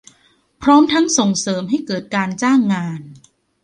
[0.61, 3.01] พร้อมทั้งส่งเสริมให้เกิดการจ้างงาน